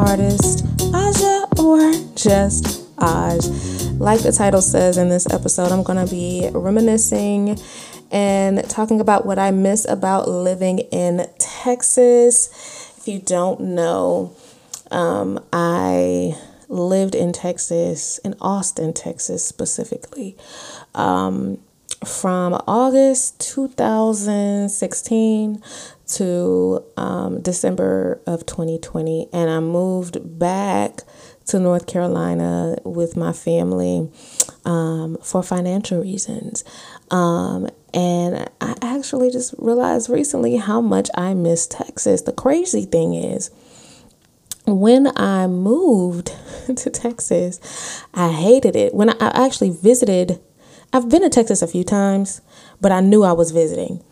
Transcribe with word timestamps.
artist, 0.00 0.64
Aja 0.94 1.46
or 1.58 1.92
just 2.14 2.86
Aj. 2.96 4.00
Like 4.00 4.22
the 4.22 4.32
title 4.32 4.62
says 4.62 4.96
in 4.96 5.10
this 5.10 5.30
episode, 5.30 5.70
I'm 5.70 5.82
gonna 5.82 6.06
be 6.06 6.48
reminiscing 6.54 7.58
and 8.10 8.66
talking 8.70 9.00
about 9.00 9.26
what 9.26 9.38
I 9.38 9.50
miss 9.50 9.86
about 9.86 10.26
living 10.26 10.78
in 10.78 11.28
Texas. 11.38 12.48
If 12.96 13.08
you 13.08 13.18
don't 13.18 13.60
know, 13.60 14.34
um, 14.90 15.38
I 15.52 16.34
lived 16.68 17.14
in 17.14 17.34
Texas, 17.34 18.16
in 18.24 18.36
Austin, 18.40 18.94
Texas 18.94 19.44
specifically. 19.44 20.34
Um, 20.94 21.58
from 22.06 22.54
August 22.66 23.38
2016 23.40 25.62
to 26.16 26.84
um, 26.96 27.40
December 27.40 28.20
of 28.26 28.46
2020, 28.46 29.28
and 29.32 29.50
I 29.50 29.60
moved 29.60 30.38
back 30.38 31.00
to 31.46 31.58
North 31.58 31.86
Carolina 31.86 32.76
with 32.84 33.16
my 33.16 33.32
family 33.32 34.10
um, 34.64 35.16
for 35.22 35.42
financial 35.42 36.00
reasons. 36.00 36.64
Um, 37.10 37.68
and 37.92 38.48
I 38.60 38.74
actually 38.82 39.30
just 39.30 39.54
realized 39.58 40.08
recently 40.08 40.56
how 40.56 40.80
much 40.80 41.10
I 41.14 41.34
miss 41.34 41.66
Texas. 41.66 42.22
The 42.22 42.32
crazy 42.32 42.84
thing 42.84 43.14
is, 43.14 43.50
when 44.66 45.10
I 45.16 45.46
moved 45.48 46.32
to 46.76 46.90
Texas, 46.90 48.04
I 48.14 48.30
hated 48.30 48.76
it. 48.76 48.94
When 48.94 49.10
I 49.10 49.16
actually 49.34 49.70
visited 49.70 50.40
I've 50.92 51.08
been 51.08 51.22
to 51.22 51.28
Texas 51.28 51.62
a 51.62 51.68
few 51.68 51.84
times, 51.84 52.40
but 52.80 52.90
I 52.90 53.00
knew 53.00 53.22
I 53.22 53.32
was 53.32 53.52
visiting. 53.52 54.02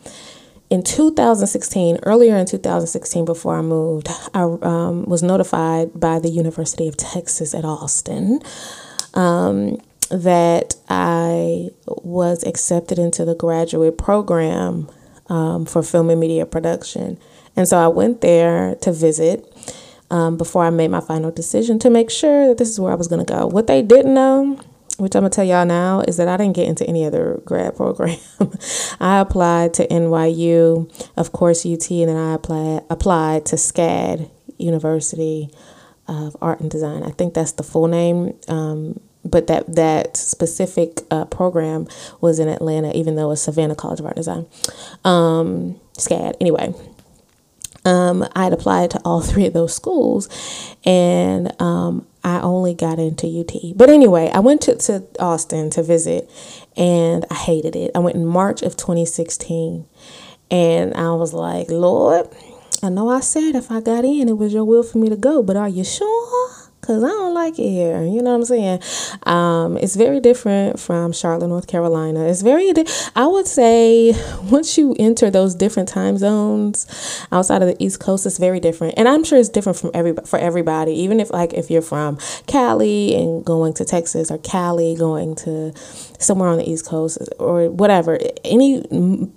In 0.69 0.83
2016, 0.83 1.97
earlier 2.03 2.37
in 2.37 2.45
2016, 2.45 3.25
before 3.25 3.57
I 3.57 3.61
moved, 3.63 4.07
I 4.35 4.43
um, 4.43 5.03
was 5.05 5.23
notified 5.23 5.99
by 5.99 6.19
the 6.19 6.29
University 6.29 6.87
of 6.87 6.95
Texas 6.95 7.55
at 7.55 7.65
Austin 7.65 8.39
um, 9.15 9.77
that 10.11 10.75
I 10.87 11.69
was 11.87 12.43
accepted 12.43 12.99
into 12.99 13.25
the 13.25 13.33
graduate 13.33 13.97
program 13.97 14.87
um, 15.27 15.65
for 15.65 15.81
film 15.81 16.11
and 16.11 16.19
media 16.19 16.45
production. 16.45 17.17
And 17.55 17.67
so 17.67 17.77
I 17.77 17.87
went 17.87 18.21
there 18.21 18.75
to 18.81 18.91
visit 18.91 19.51
um, 20.11 20.37
before 20.37 20.65
I 20.65 20.69
made 20.69 20.91
my 20.91 21.01
final 21.01 21.31
decision 21.31 21.79
to 21.79 21.89
make 21.89 22.11
sure 22.11 22.47
that 22.47 22.59
this 22.59 22.69
is 22.69 22.79
where 22.79 22.91
I 22.91 22.95
was 22.95 23.07
going 23.07 23.25
to 23.25 23.33
go. 23.33 23.47
What 23.47 23.65
they 23.65 23.81
didn't 23.81 24.13
know 24.13 24.59
which 24.99 25.15
I'm 25.15 25.21
gonna 25.21 25.29
tell 25.29 25.45
y'all 25.45 25.65
now, 25.65 26.01
is 26.01 26.17
that 26.17 26.27
I 26.27 26.37
didn't 26.37 26.55
get 26.55 26.67
into 26.67 26.85
any 26.85 27.05
other 27.05 27.41
grad 27.45 27.75
program. 27.77 28.17
I 28.99 29.19
applied 29.19 29.73
to 29.75 29.87
NYU, 29.87 31.09
of 31.17 31.31
course 31.31 31.65
UT, 31.65 31.89
and 31.91 32.09
then 32.09 32.17
I 32.17 32.33
applied 32.33 32.83
applied 32.89 33.45
to 33.47 33.55
SCAD 33.55 34.29
University 34.57 35.49
of 36.07 36.35
Art 36.41 36.59
and 36.59 36.69
Design. 36.69 37.03
I 37.03 37.11
think 37.11 37.33
that's 37.33 37.53
the 37.53 37.63
full 37.63 37.87
name. 37.87 38.37
Um, 38.47 38.99
but 39.25 39.47
that 39.47 39.75
that 39.75 40.17
specific 40.17 41.01
uh, 41.11 41.25
program 41.25 41.87
was 42.21 42.39
in 42.39 42.47
Atlanta, 42.47 42.91
even 42.95 43.15
though 43.15 43.31
it's 43.31 43.41
Savannah 43.41 43.75
College 43.75 43.99
of 43.99 44.05
Art 44.05 44.17
and 44.17 44.25
Design. 44.25 44.45
Um, 45.03 45.79
SCAD. 45.97 46.35
Anyway, 46.39 46.73
um, 47.85 48.25
I 48.35 48.45
had 48.45 48.53
applied 48.53 48.91
to 48.91 49.01
all 49.03 49.21
three 49.29 49.45
of 49.45 49.53
those 49.53 49.75
schools, 49.75 50.29
and 50.85 51.53
um, 51.61 52.07
I 52.23 52.41
only 52.41 52.73
got 52.73 52.99
into 52.99 53.27
UT. 53.27 53.77
But 53.77 53.89
anyway, 53.89 54.29
I 54.33 54.39
went 54.39 54.61
to, 54.63 54.75
to 54.75 55.03
Austin 55.19 55.69
to 55.71 55.83
visit 55.83 56.29
and 56.75 57.25
I 57.31 57.35
hated 57.35 57.75
it. 57.75 57.91
I 57.95 57.99
went 57.99 58.15
in 58.15 58.25
March 58.25 58.61
of 58.61 58.75
2016 58.75 59.85
and 60.51 60.93
I 60.95 61.11
was 61.13 61.33
like, 61.33 61.69
Lord, 61.69 62.27
I 62.81 62.89
know 62.89 63.09
I 63.09 63.19
said 63.19 63.55
if 63.55 63.71
I 63.71 63.81
got 63.81 64.05
in, 64.05 64.29
it 64.29 64.37
was 64.37 64.53
your 64.53 64.65
will 64.65 64.83
for 64.83 64.97
me 64.97 65.09
to 65.09 65.17
go, 65.17 65.43
but 65.43 65.55
are 65.55 65.69
you 65.69 65.83
sure? 65.83 66.38
Because 66.89 67.03
I 67.03 67.09
don't 67.09 67.35
like 67.35 67.59
it 67.59 67.69
here. 67.69 68.01
You 68.01 68.23
know 68.23 68.31
what 68.31 68.37
I'm 68.37 68.45
saying? 68.45 68.81
Um, 69.23 69.77
it's 69.77 69.95
very 69.95 70.19
different 70.19 70.79
from 70.79 71.11
Charlotte, 71.11 71.49
North 71.49 71.67
Carolina. 71.67 72.25
It's 72.25 72.41
very, 72.41 72.73
di- 72.73 72.87
I 73.15 73.27
would 73.27 73.45
say, 73.45 74.15
once 74.49 74.75
you 74.75 74.95
enter 74.97 75.29
those 75.29 75.53
different 75.53 75.87
time 75.87 76.17
zones 76.17 76.87
outside 77.31 77.61
of 77.61 77.67
the 77.67 77.75
East 77.83 77.99
Coast, 77.99 78.25
it's 78.25 78.39
very 78.39 78.59
different. 78.59 78.95
And 78.97 79.07
I'm 79.07 79.23
sure 79.23 79.37
it's 79.37 79.49
different 79.49 79.77
from 79.77 79.91
every 79.93 80.15
for 80.25 80.39
everybody. 80.39 80.93
Even 80.93 81.19
if 81.19 81.29
like 81.29 81.53
if 81.53 81.69
you're 81.69 81.83
from 81.83 82.17
Cali 82.47 83.13
and 83.13 83.45
going 83.45 83.73
to 83.73 83.85
Texas, 83.85 84.31
or 84.31 84.39
Cali 84.39 84.95
going 84.95 85.35
to 85.35 85.71
somewhere 86.17 86.49
on 86.49 86.57
the 86.57 86.67
East 86.67 86.87
Coast, 86.87 87.19
or 87.37 87.69
whatever, 87.69 88.17
any 88.43 88.81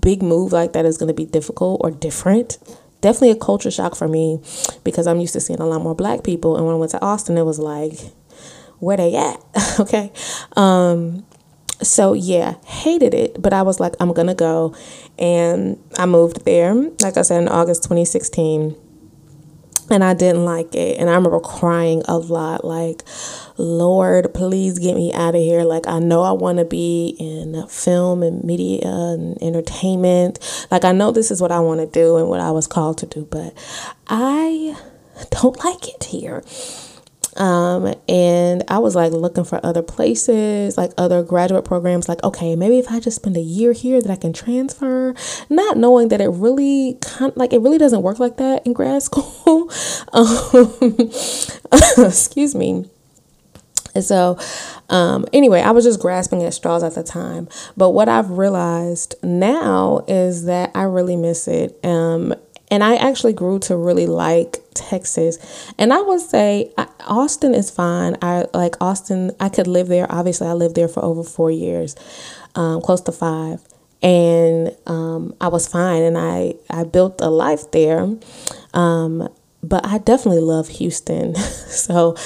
big 0.01 0.23
move 0.23 0.53
like 0.53 0.73
that 0.73 0.87
is 0.87 0.97
going 0.97 1.09
to 1.09 1.15
be 1.15 1.27
difficult 1.27 1.83
or 1.84 1.91
different 1.91 2.57
definitely 3.03 3.33
a 3.33 3.37
culture 3.37 3.71
shock 3.71 3.95
for 3.95 4.09
me 4.09 4.41
because 4.85 5.07
I'm 5.07 5.21
used 5.21 5.35
to 5.35 5.41
seeing 5.41 5.61
a 5.61 5.67
lot 5.67 5.83
more 5.83 5.95
black 5.95 6.25
people. 6.25 6.57
And 6.57 6.65
when 6.65 6.75
I 6.75 6.79
went 6.79 6.93
to 6.93 7.05
Austin, 7.05 7.37
it 7.37 7.45
was 7.45 7.59
like, 7.59 7.99
where 8.79 8.97
they 8.97 9.15
at? 9.15 9.45
okay. 9.81 10.11
Um, 10.57 11.27
so 11.83 12.15
yeah, 12.15 12.55
hated 12.65 13.13
it, 13.13 13.43
but 13.43 13.53
I 13.53 13.63
was 13.63 13.81
like, 13.81 13.95
I'm 14.01 14.13
gonna 14.13 14.35
go. 14.35 14.75
And 15.19 15.79
I 15.99 16.07
moved 16.07 16.45
there, 16.45 16.75
like 16.75 17.17
I 17.17 17.23
said, 17.23 17.43
in 17.43 17.49
August 17.49 17.83
2016 17.83 18.77
and 19.91 20.03
I 20.03 20.15
didn't 20.15 20.44
like 20.44 20.75
it. 20.75 20.98
And 20.98 21.10
I 21.10 21.15
remember 21.15 21.41
crying 21.41 22.03
a 22.06 22.19
lot, 22.19 22.65
like, 22.65 23.03
Lord, 23.59 24.32
please 24.34 24.78
get 24.78 24.94
me 24.94 25.12
out 25.12 25.34
of 25.34 25.41
here. 25.41 25.65
Like, 25.65 25.87
I 25.87 25.98
know 25.98 26.22
I 26.22 26.32
want 26.32 26.59
to 26.59 26.65
be 26.65 27.16
in 27.19 27.66
film 27.69 28.22
and 28.22 28.42
media 28.44 28.81
and 28.84 29.41
entertainment. 29.42 30.66
Like, 30.71 30.84
I 30.84 30.92
know 30.92 31.10
this 31.10 31.31
is 31.31 31.41
what 31.41 31.53
I 31.53 31.60
want 31.60 31.81
to 31.81 31.87
do 31.87 32.16
and 32.16 32.28
what 32.28 32.41
I 32.41 32.50
was 32.50 32.66
called 32.66 32.98
to 32.98 33.06
do, 33.06 33.26
but 33.31 33.54
I 34.09 34.76
don't 35.31 35.62
like 35.65 35.88
it 35.88 36.04
here. 36.04 36.42
Um, 37.37 37.94
and 38.09 38.62
I 38.69 38.78
was 38.78 38.94
like 38.94 39.12
looking 39.12 39.44
for 39.44 39.65
other 39.65 39.82
places, 39.82 40.76
like 40.76 40.93
other 40.98 41.22
graduate 41.22 41.65
programs, 41.65 42.09
like, 42.09 42.22
okay, 42.22 42.56
maybe 42.56 42.78
if 42.78 42.91
I 42.91 43.00
just 43.00 43.16
spend 43.16 43.37
a 43.37 43.41
year 43.41 43.72
here 43.72 44.00
that 44.00 44.10
I 44.10 44.16
can 44.16 44.32
transfer, 44.32 45.15
not 45.48 45.76
knowing 45.76 46.09
that 46.09 46.21
it 46.21 46.28
really 46.28 46.98
kind 47.00 47.32
like 47.37 47.53
it 47.53 47.60
really 47.60 47.78
doesn't 47.78 48.03
work 48.03 48.19
like 48.19 48.37
that 48.37 48.66
in 48.66 48.72
grad 48.72 49.03
school. 49.03 49.71
um, 50.12 50.92
excuse 52.06 52.54
me. 52.54 52.87
And 53.94 54.04
so, 54.04 54.38
um, 54.88 55.26
anyway, 55.32 55.60
I 55.60 55.71
was 55.71 55.84
just 55.84 56.00
grasping 56.00 56.42
at 56.42 56.54
straws 56.54 56.82
at 56.82 56.94
the 56.94 57.03
time. 57.03 57.48
But 57.76 57.91
what 57.91 58.09
I've 58.09 58.31
realized 58.31 59.15
now 59.22 60.04
is 60.09 60.44
that 60.47 60.71
I 60.75 60.84
really 60.84 61.16
miss 61.16 61.47
it. 61.47 61.78
Um, 61.84 62.34
and 62.72 62.83
I 62.83 62.97
actually 62.97 63.34
grew 63.34 63.59
to 63.60 63.77
really 63.77 64.06
like 64.06 64.56
Texas. 64.72 65.38
And 65.78 65.93
I 65.93 66.00
would 66.00 66.21
say 66.22 66.72
Austin 67.06 67.55
is 67.55 67.71
fine. 67.71 68.16
I 68.22 68.47
like 68.55 68.81
Austin. 68.81 69.33
I 69.38 69.50
could 69.50 69.66
live 69.66 69.88
there. 69.88 70.06
Obviously, 70.10 70.47
I 70.47 70.55
lived 70.55 70.75
there 70.75 70.88
for 70.88 71.05
over 71.05 71.22
four 71.22 71.50
years, 71.50 71.94
um, 72.55 72.81
close 72.81 73.03
to 73.03 73.12
five, 73.12 73.60
and 74.03 74.75
um, 74.87 75.34
I 75.38 75.49
was 75.49 75.69
fine. 75.69 76.03
And 76.03 76.16
I 76.16 76.55
I 76.71 76.84
built 76.84 77.21
a 77.21 77.28
life 77.28 77.71
there. 77.72 78.09
Um, 78.72 79.28
but 79.62 79.87
I 79.87 79.99
definitely 79.99 80.41
love 80.41 80.69
Houston. 80.69 81.34
so, 81.37 82.17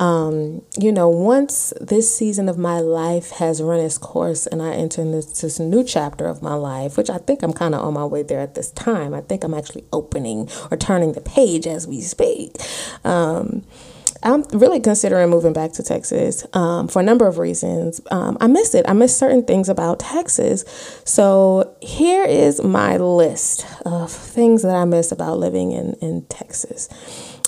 um, 0.00 0.62
you 0.78 0.90
know, 0.90 1.08
once 1.08 1.72
this 1.80 2.14
season 2.14 2.48
of 2.48 2.56
my 2.56 2.80
life 2.80 3.30
has 3.32 3.62
run 3.62 3.80
its 3.80 3.98
course 3.98 4.46
and 4.46 4.62
I 4.62 4.72
enter 4.72 5.04
this, 5.04 5.40
this 5.40 5.58
new 5.58 5.84
chapter 5.84 6.26
of 6.26 6.42
my 6.42 6.54
life, 6.54 6.96
which 6.96 7.10
I 7.10 7.18
think 7.18 7.42
I'm 7.42 7.52
kind 7.52 7.74
of 7.74 7.82
on 7.82 7.94
my 7.94 8.04
way 8.04 8.22
there 8.22 8.40
at 8.40 8.54
this 8.54 8.70
time, 8.70 9.12
I 9.12 9.20
think 9.20 9.44
I'm 9.44 9.54
actually 9.54 9.84
opening 9.92 10.48
or 10.70 10.76
turning 10.76 11.12
the 11.12 11.20
page 11.20 11.66
as 11.66 11.86
we 11.86 12.00
speak. 12.00 12.52
Um, 13.04 13.64
I'm 14.26 14.42
really 14.52 14.80
considering 14.80 15.30
moving 15.30 15.52
back 15.52 15.70
to 15.74 15.84
Texas 15.84 16.44
um, 16.52 16.88
for 16.88 16.98
a 16.98 17.02
number 17.04 17.28
of 17.28 17.38
reasons. 17.38 18.00
Um, 18.10 18.36
I 18.40 18.48
miss 18.48 18.74
it. 18.74 18.84
I 18.88 18.92
miss 18.92 19.16
certain 19.16 19.44
things 19.44 19.68
about 19.68 20.00
Texas. 20.00 20.64
So 21.04 21.76
here 21.80 22.24
is 22.24 22.60
my 22.60 22.96
list 22.96 23.64
of 23.86 24.10
things 24.10 24.62
that 24.62 24.74
I 24.74 24.84
miss 24.84 25.12
about 25.12 25.38
living 25.38 25.70
in, 25.70 25.94
in 26.02 26.22
Texas. 26.22 26.88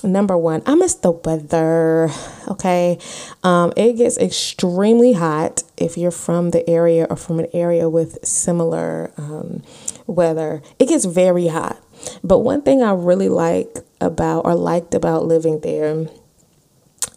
Number 0.04 0.38
one, 0.38 0.62
I 0.66 0.76
miss 0.76 0.94
the 0.94 1.10
weather. 1.10 2.10
Okay. 2.46 3.00
Um, 3.42 3.72
it 3.76 3.94
gets 3.94 4.16
extremely 4.16 5.14
hot 5.14 5.64
if 5.76 5.98
you're 5.98 6.12
from 6.12 6.50
the 6.50 6.68
area 6.70 7.08
or 7.10 7.16
from 7.16 7.40
an 7.40 7.48
area 7.52 7.90
with 7.90 8.24
similar 8.24 9.10
um, 9.16 9.64
weather. 10.06 10.62
It 10.78 10.88
gets 10.88 11.06
very 11.06 11.48
hot. 11.48 11.76
But 12.22 12.38
one 12.38 12.62
thing 12.62 12.84
I 12.84 12.92
really 12.92 13.28
like 13.28 13.78
about 14.00 14.44
or 14.44 14.54
liked 14.54 14.94
about 14.94 15.24
living 15.24 15.58
there 15.60 16.06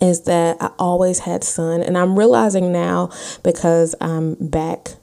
is 0.02 0.24
that 0.24 0.58
I 0.60 0.72
always 0.80 1.20
had 1.20 1.44
sun, 1.44 1.82
and 1.82 1.98
I'm 1.98 2.18
realizing 2.18 2.72
now 2.72 3.12
because 3.44 3.96
I'm 4.02 4.36
back 4.36 4.96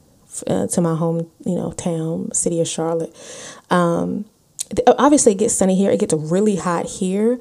uh, 0.47 0.67
to 0.67 0.81
my 0.81 0.95
home, 0.95 1.31
you 1.47 1.55
know, 1.55 1.73
town, 1.73 2.33
city 2.33 2.61
of 2.61 2.69
Charlotte. 2.69 3.15
Um, 3.71 4.25
obviously, 4.87 5.33
it 5.33 5.39
gets 5.39 5.55
sunny 5.55 5.77
here. 5.77 5.91
It 5.91 6.01
gets 6.01 6.15
really 6.15 6.57
hot 6.57 6.87
here. 6.87 7.39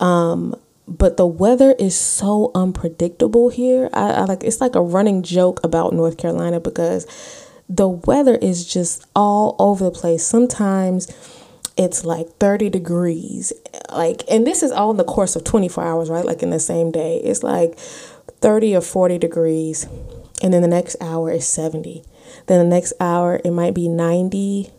Um, 0.00 0.54
but 0.86 1.16
the 1.16 1.26
weather 1.26 1.74
is 1.78 1.98
so 1.98 2.50
unpredictable 2.54 3.50
here. 3.50 3.90
I, 3.92 4.10
I 4.10 4.24
like 4.24 4.42
it's 4.42 4.60
like 4.60 4.74
a 4.74 4.80
running 4.80 5.22
joke 5.22 5.60
about 5.62 5.92
North 5.92 6.16
Carolina 6.16 6.60
because 6.60 7.06
the 7.68 7.88
weather 7.88 8.36
is 8.36 8.64
just 8.64 9.06
all 9.14 9.54
over 9.58 9.84
the 9.84 9.90
place. 9.90 10.24
Sometimes 10.24 11.06
it's 11.78 12.04
like 12.04 12.28
30 12.38 12.68
degrees. 12.68 13.52
Like, 13.90 14.24
and 14.28 14.46
this 14.46 14.62
is 14.62 14.72
all 14.72 14.90
in 14.90 14.96
the 14.96 15.04
course 15.04 15.36
of 15.36 15.44
24 15.44 15.84
hours, 15.84 16.10
right? 16.10 16.24
Like 16.24 16.42
in 16.42 16.50
the 16.50 16.58
same 16.58 16.90
day. 16.90 17.18
It's 17.18 17.42
like 17.42 17.78
30 17.78 18.76
or 18.76 18.80
40 18.80 19.16
degrees. 19.18 19.86
And 20.42 20.52
then 20.52 20.62
the 20.62 20.68
next 20.68 20.96
hour 21.00 21.30
is 21.30 21.46
70. 21.46 22.04
Then 22.46 22.58
the 22.58 22.76
next 22.76 22.92
hour, 23.00 23.40
it 23.44 23.52
might 23.52 23.74
be 23.74 23.88
90 23.88 24.70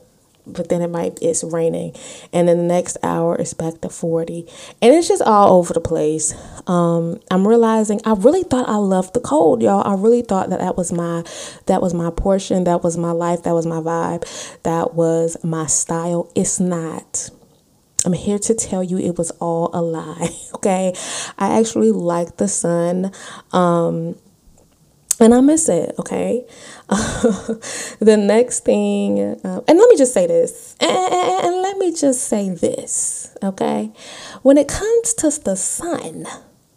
but 0.54 0.70
then 0.70 0.82
it 0.82 0.90
might 0.90 1.20
it's 1.22 1.44
raining. 1.44 1.96
And 2.34 2.48
then 2.48 2.58
the 2.58 2.64
next 2.64 2.98
hour 3.04 3.36
it's 3.36 3.54
back 3.54 3.82
to 3.82 3.90
40 3.90 4.48
and 4.82 4.94
it's 4.94 5.08
just 5.08 5.22
all 5.22 5.58
over 5.60 5.74
the 5.74 5.82
place. 5.82 6.34
Um 6.68 7.20
i'm 7.32 7.48
realizing 7.48 8.02
i 8.06 8.14
really 8.14 8.44
thought 8.44 8.68
i 8.70 8.76
loved 8.76 9.14
the 9.14 9.20
cold 9.20 9.62
y'all. 9.62 9.86
I 9.86 10.00
really 10.00 10.22
thought 10.22 10.50
that 10.50 10.60
that 10.60 10.78
was 10.78 10.92
my 10.92 11.24
that 11.66 11.82
was 11.82 11.94
my 11.94 12.10
portion. 12.12 12.64
That 12.66 12.84
was 12.84 12.98
my 12.98 13.12
life. 13.12 13.44
That 13.44 13.54
was 13.54 13.66
my 13.66 13.80
vibe. 13.80 14.24
That 14.64 14.94
was 14.94 15.38
my 15.44 15.68
style. 15.68 16.32
It's 16.36 16.60
not. 16.60 17.30
I'm 18.06 18.14
here 18.14 18.40
to 18.40 18.56
tell 18.56 18.84
you 18.84 18.98
it 18.98 19.18
was 19.18 19.32
all 19.40 19.70
a 19.74 19.82
lie. 19.82 20.30
Okay. 20.60 20.94
I 21.38 21.58
actually 21.58 21.94
like 21.94 22.36
the 22.36 22.50
sun. 22.50 23.14
Um, 23.54 24.18
and 25.20 25.34
I 25.34 25.42
miss 25.42 25.70
it, 25.70 25.96
okay? 26.00 26.46
the 26.90 28.18
next 28.18 28.66
thing, 28.66 29.20
uh, 29.20 29.62
and 29.68 29.78
let 29.78 29.90
me 29.90 29.98
just 29.98 30.14
say 30.14 30.28
this, 30.28 30.76
and, 30.80 30.90
and 30.90 31.62
let 31.62 31.78
me 31.78 31.94
just 31.94 32.22
say 32.28 32.50
this, 32.50 33.36
okay? 33.44 33.92
When 34.42 34.58
it 34.58 34.68
comes 34.68 35.14
to 35.16 35.30
the 35.44 35.56
sun, 35.56 36.26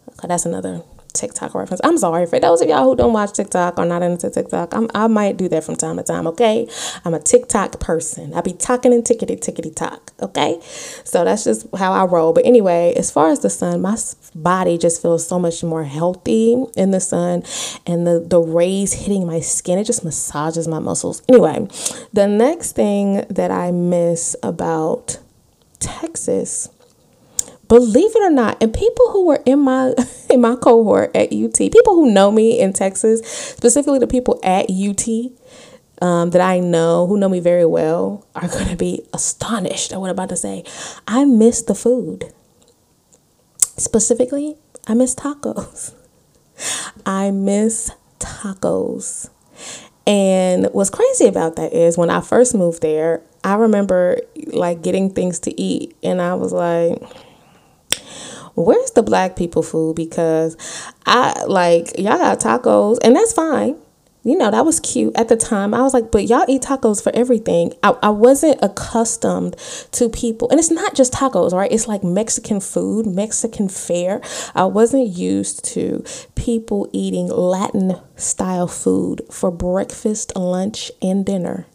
okay, 0.09 0.27
that's 0.27 0.45
another 0.45 0.83
TikTok 1.13 1.53
reference. 1.53 1.79
I'm 1.83 1.97
sorry 1.97 2.25
for 2.25 2.39
those 2.39 2.61
of 2.61 2.67
y'all 2.67 2.83
who 2.83 2.95
don't 2.95 3.13
watch 3.13 3.33
TikTok 3.33 3.77
or 3.77 3.85
not 3.85 4.01
into 4.01 4.29
TikTok. 4.29 4.73
I'm, 4.73 4.89
I 4.93 5.07
might 5.07 5.37
do 5.37 5.47
that 5.49 5.63
from 5.63 5.75
time 5.75 5.97
to 5.97 6.03
time, 6.03 6.27
okay? 6.27 6.67
I'm 7.05 7.13
a 7.13 7.19
TikTok 7.19 7.79
person. 7.79 8.33
I 8.33 8.41
be 8.41 8.53
talking 8.53 8.93
and 8.93 9.03
tickety 9.03 9.39
tickety 9.39 9.73
talk, 9.73 10.11
okay? 10.21 10.59
So 11.03 11.23
that's 11.23 11.43
just 11.43 11.67
how 11.77 11.93
I 11.93 12.05
roll. 12.05 12.33
But 12.33 12.45
anyway, 12.45 12.93
as 12.97 13.11
far 13.11 13.29
as 13.29 13.39
the 13.39 13.49
sun, 13.49 13.81
my 13.81 13.95
body 14.35 14.77
just 14.77 15.01
feels 15.01 15.27
so 15.27 15.37
much 15.37 15.63
more 15.63 15.83
healthy 15.83 16.63
in 16.75 16.91
the 16.91 16.99
sun 16.99 17.43
and 17.85 18.07
the, 18.07 18.19
the 18.19 18.39
rays 18.39 18.93
hitting 18.93 19.27
my 19.27 19.39
skin, 19.39 19.77
it 19.77 19.83
just 19.83 20.03
massages 20.03 20.67
my 20.67 20.79
muscles. 20.79 21.21
Anyway, 21.29 21.67
the 22.11 22.27
next 22.27 22.73
thing 22.73 23.25
that 23.29 23.51
I 23.51 23.71
miss 23.71 24.35
about 24.41 25.19
Texas 25.79 26.69
believe 27.73 28.15
it 28.15 28.21
or 28.21 28.29
not 28.29 28.61
and 28.61 28.71
people 28.71 29.09
who 29.11 29.25
were 29.25 29.41
in 29.47 29.59
my 29.59 29.93
in 30.29 30.41
my 30.41 30.55
cohort 30.55 31.09
at 31.15 31.33
ut 31.33 31.57
people 31.57 31.95
who 31.95 32.11
know 32.11 32.31
me 32.31 32.59
in 32.59 32.71
texas 32.71 33.25
specifically 33.25 33.97
the 33.97 34.05
people 34.05 34.39
at 34.43 34.69
ut 34.69 35.07
um, 36.03 36.29
that 36.29 36.41
i 36.41 36.59
know 36.59 37.07
who 37.07 37.17
know 37.17 37.29
me 37.29 37.39
very 37.39 37.65
well 37.65 38.27
are 38.35 38.47
going 38.47 38.67
to 38.67 38.75
be 38.75 39.03
astonished 39.11 39.91
at 39.91 39.99
what 39.99 40.09
i'm 40.09 40.13
about 40.13 40.29
to 40.29 40.35
say. 40.35 40.63
I 41.07 41.25
miss 41.25 41.63
the 41.63 41.73
food. 41.73 42.31
Specifically 43.59 44.55
i 44.87 44.93
miss 44.93 45.15
tacos. 45.15 45.93
I 47.07 47.31
miss 47.31 47.89
tacos. 48.19 49.29
And 50.05 50.67
what's 50.73 50.91
crazy 50.91 51.25
about 51.25 51.55
that 51.55 51.73
is 51.73 51.97
when 51.97 52.11
i 52.11 52.21
first 52.21 52.53
moved 52.53 52.81
there 52.81 53.21
i 53.43 53.55
remember 53.55 54.19
like 54.47 54.81
getting 54.83 55.09
things 55.09 55.39
to 55.39 55.59
eat 55.59 55.95
and 56.03 56.21
i 56.21 56.33
was 56.33 56.51
like 56.51 57.01
where's 58.55 58.91
the 58.91 59.03
black 59.03 59.35
people 59.35 59.63
food? 59.63 59.95
Because 59.95 60.57
I 61.05 61.43
like 61.45 61.97
y'all 61.97 62.17
got 62.17 62.39
tacos, 62.39 62.97
and 63.03 63.15
that's 63.15 63.33
fine. 63.33 63.77
You 64.25 64.37
know, 64.37 64.51
that 64.51 64.65
was 64.65 64.79
cute 64.79 65.13
at 65.17 65.27
the 65.27 65.35
time. 65.35 65.73
I 65.73 65.81
was 65.81 65.93
like, 65.93 66.09
but 66.09 66.29
y'all 66.29 66.45
eat 66.47 66.61
tacos 66.61 67.03
for 67.03 67.13
everything. 67.13 67.73
I, 67.83 67.97
I 68.01 68.09
wasn't 68.09 68.57
accustomed 68.61 69.57
to 69.91 70.07
people, 70.07 70.49
and 70.49 70.59
it's 70.59 70.71
not 70.71 70.95
just 70.95 71.11
tacos, 71.11 71.51
right? 71.51 71.69
It's 71.69 71.89
like 71.89 72.05
Mexican 72.05 72.61
food, 72.61 73.05
Mexican 73.05 73.67
fare. 73.67 74.21
I 74.55 74.63
wasn't 74.65 75.09
used 75.09 75.65
to 75.73 76.05
people 76.35 76.89
eating 76.93 77.27
Latin 77.27 77.99
style 78.15 78.67
food 78.67 79.23
for 79.29 79.51
breakfast, 79.51 80.33
lunch, 80.37 80.89
and 81.01 81.25
dinner. 81.25 81.65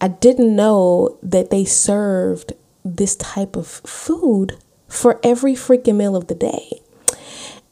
I 0.00 0.08
didn't 0.08 0.54
know 0.54 1.18
that 1.22 1.50
they 1.50 1.64
served 1.64 2.52
this 2.84 3.16
type 3.16 3.56
of 3.56 3.66
food 3.66 4.56
for 4.94 5.20
every 5.22 5.54
freaking 5.54 5.96
meal 5.96 6.16
of 6.16 6.28
the 6.28 6.34
day. 6.34 6.80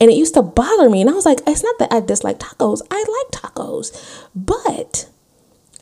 And 0.01 0.11
it 0.11 0.17
used 0.17 0.35
to 0.35 0.43
bother 0.43 0.91
me. 0.91 1.01
And 1.01 1.09
I 1.09 1.13
was 1.13 1.27
like, 1.27 1.41
it's 1.47 1.63
not 1.63 1.79
that 1.79 1.93
I 1.93 2.01
dislike 2.01 2.39
tacos. 2.39 2.83
I 2.91 2.99
like 2.99 3.41
tacos. 3.41 4.27
But 4.35 5.09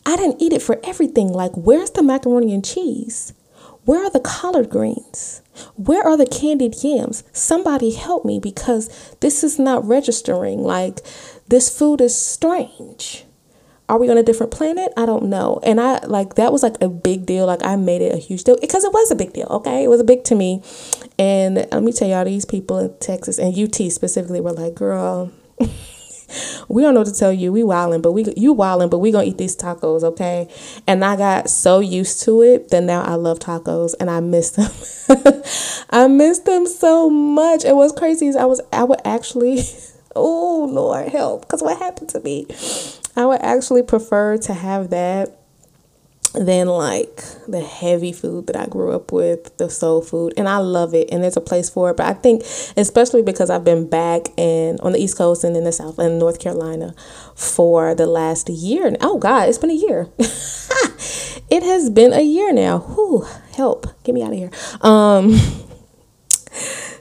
I 0.04 0.16
didn't 0.16 0.42
eat 0.42 0.52
it 0.52 0.62
for 0.62 0.78
everything. 0.84 1.32
Like, 1.32 1.52
where's 1.54 1.90
the 1.90 2.02
macaroni 2.02 2.52
and 2.52 2.64
cheese? 2.64 3.32
Where 3.86 4.04
are 4.04 4.10
the 4.10 4.20
collard 4.20 4.68
greens? 4.68 5.40
Where 5.76 6.06
are 6.06 6.16
the 6.16 6.26
candied 6.26 6.82
yams? 6.82 7.24
Somebody 7.32 7.92
help 7.92 8.24
me 8.24 8.38
because 8.38 8.88
this 9.20 9.42
is 9.42 9.58
not 9.58 9.86
registering. 9.86 10.62
Like, 10.62 11.00
this 11.48 11.76
food 11.76 12.00
is 12.00 12.14
strange 12.16 13.24
are 13.90 13.98
we 13.98 14.08
on 14.08 14.16
a 14.16 14.22
different 14.22 14.52
planet? 14.52 14.92
I 14.96 15.04
don't 15.04 15.24
know. 15.24 15.58
And 15.64 15.80
I 15.80 15.98
like 16.06 16.36
that 16.36 16.52
was 16.52 16.62
like 16.62 16.80
a 16.80 16.88
big 16.88 17.26
deal. 17.26 17.44
Like 17.44 17.64
I 17.64 17.74
made 17.74 18.02
it 18.02 18.14
a 18.14 18.18
huge 18.18 18.44
deal 18.44 18.56
because 18.60 18.84
it 18.84 18.92
was 18.92 19.10
a 19.10 19.16
big 19.16 19.32
deal. 19.32 19.48
Okay, 19.50 19.82
it 19.82 19.88
was 19.88 20.00
a 20.00 20.04
big 20.04 20.22
to 20.24 20.36
me. 20.36 20.62
And 21.18 21.56
let 21.56 21.82
me 21.82 21.92
tell 21.92 22.08
y'all, 22.08 22.24
these 22.24 22.44
people 22.44 22.78
in 22.78 22.94
Texas 23.00 23.38
and 23.38 23.58
UT 23.58 23.90
specifically 23.90 24.40
were 24.40 24.52
like, 24.52 24.76
"Girl, 24.76 25.32
we 26.68 26.82
don't 26.82 26.94
know 26.94 27.00
what 27.00 27.08
to 27.08 27.18
tell 27.18 27.32
you. 27.32 27.52
We 27.52 27.62
wildin', 27.62 28.00
but 28.00 28.12
we 28.12 28.32
you 28.36 28.54
wildin', 28.54 28.90
but 28.90 28.98
we 28.98 29.10
gonna 29.10 29.26
eat 29.26 29.38
these 29.38 29.56
tacos, 29.56 30.04
okay?" 30.04 30.46
And 30.86 31.04
I 31.04 31.16
got 31.16 31.50
so 31.50 31.80
used 31.80 32.22
to 32.22 32.42
it 32.42 32.68
that 32.70 32.84
now 32.84 33.02
I 33.02 33.16
love 33.16 33.40
tacos 33.40 33.94
and 33.98 34.08
I 34.08 34.20
miss 34.20 34.50
them. 34.50 34.70
I 35.90 36.06
miss 36.06 36.38
them 36.38 36.64
so 36.64 37.10
much. 37.10 37.64
And 37.64 37.76
what's 37.76 37.98
crazy 37.98 38.28
is 38.28 38.36
I 38.36 38.44
was 38.44 38.60
I 38.72 38.84
would 38.84 39.00
actually, 39.04 39.64
oh 40.14 40.68
Lord 40.70 41.08
help, 41.08 41.40
because 41.40 41.60
what 41.60 41.76
happened 41.80 42.10
to 42.10 42.20
me? 42.20 42.46
I 43.16 43.26
would 43.26 43.42
actually 43.42 43.82
prefer 43.82 44.36
to 44.38 44.54
have 44.54 44.90
that 44.90 45.40
than 46.34 46.68
like 46.68 47.22
the 47.48 47.60
heavy 47.60 48.12
food 48.12 48.46
that 48.46 48.56
I 48.56 48.66
grew 48.66 48.92
up 48.92 49.10
with, 49.10 49.56
the 49.58 49.68
soul 49.68 50.00
food. 50.00 50.32
And 50.36 50.48
I 50.48 50.58
love 50.58 50.94
it 50.94 51.08
and 51.10 51.22
there's 51.22 51.36
a 51.36 51.40
place 51.40 51.68
for 51.68 51.90
it. 51.90 51.96
But 51.96 52.06
I 52.06 52.14
think 52.14 52.42
especially 52.76 53.22
because 53.22 53.50
I've 53.50 53.64
been 53.64 53.88
back 53.88 54.28
and 54.38 54.80
on 54.80 54.92
the 54.92 54.98
East 54.98 55.18
Coast 55.18 55.42
and 55.42 55.56
in 55.56 55.64
the 55.64 55.72
South 55.72 55.98
and 55.98 56.18
North 56.18 56.38
Carolina 56.38 56.94
for 57.34 57.94
the 57.94 58.06
last 58.06 58.48
year. 58.48 58.94
Oh 59.00 59.18
God, 59.18 59.48
it's 59.48 59.58
been 59.58 59.70
a 59.70 59.74
year. 59.74 60.08
it 60.18 61.62
has 61.62 61.90
been 61.90 62.12
a 62.12 62.22
year 62.22 62.52
now. 62.52 62.78
Whew, 62.78 63.26
help. 63.54 63.86
Get 64.04 64.14
me 64.14 64.22
out 64.22 64.32
of 64.32 64.38
here. 64.38 64.50
Um 64.82 65.32